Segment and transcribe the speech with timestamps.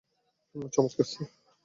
[0.73, 1.27] চমৎকার, স্যার।